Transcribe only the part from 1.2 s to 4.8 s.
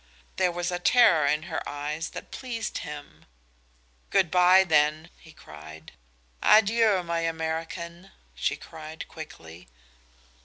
in her eyes that pleased him. "Good by,